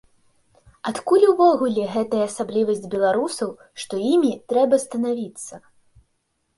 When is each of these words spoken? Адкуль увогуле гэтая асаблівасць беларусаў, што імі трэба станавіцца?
Адкуль 0.91 1.25
увогуле 1.31 1.83
гэтая 1.97 2.23
асаблівасць 2.29 2.89
беларусаў, 2.97 3.55
што 3.85 3.93
імі 4.13 4.35
трэба 4.53 4.85
станавіцца? 4.89 5.53